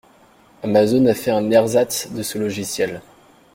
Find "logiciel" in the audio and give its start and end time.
2.39-3.03